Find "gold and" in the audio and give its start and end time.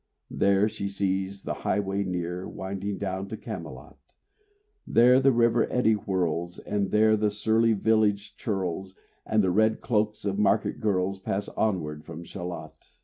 6.71-6.91